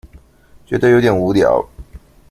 [0.65, 1.63] 覺得有點無聊